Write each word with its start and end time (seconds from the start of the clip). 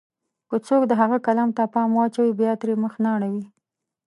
که 0.49 0.57
څوک 0.67 0.81
د 0.87 0.91
هغه 1.01 1.17
کلام 1.27 1.49
ته 1.57 1.63
پام 1.73 1.89
واچوي، 1.97 2.31
بيا 2.39 2.51
ترې 2.61 2.73
مخ 2.83 2.93
نه 3.03 3.09
اړوي. 3.15 3.43